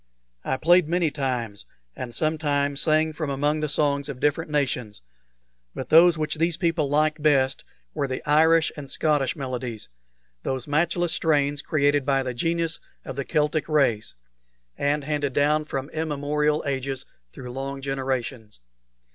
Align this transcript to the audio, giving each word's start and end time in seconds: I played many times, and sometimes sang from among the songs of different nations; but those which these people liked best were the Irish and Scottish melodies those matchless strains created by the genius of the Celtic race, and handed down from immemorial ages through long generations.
I 0.43 0.57
played 0.57 0.87
many 0.89 1.11
times, 1.11 1.67
and 1.95 2.15
sometimes 2.15 2.81
sang 2.81 3.13
from 3.13 3.29
among 3.29 3.59
the 3.59 3.69
songs 3.69 4.09
of 4.09 4.19
different 4.19 4.49
nations; 4.49 5.03
but 5.75 5.89
those 5.89 6.17
which 6.17 6.37
these 6.39 6.57
people 6.57 6.89
liked 6.89 7.21
best 7.21 7.63
were 7.93 8.07
the 8.07 8.25
Irish 8.27 8.71
and 8.75 8.89
Scottish 8.89 9.35
melodies 9.35 9.89
those 10.41 10.67
matchless 10.67 11.13
strains 11.13 11.61
created 11.61 12.03
by 12.03 12.23
the 12.23 12.33
genius 12.33 12.79
of 13.05 13.15
the 13.15 13.23
Celtic 13.25 13.69
race, 13.69 14.15
and 14.75 15.03
handed 15.03 15.33
down 15.33 15.65
from 15.65 15.87
immemorial 15.91 16.63
ages 16.65 17.05
through 17.31 17.51
long 17.51 17.79
generations. 17.79 18.59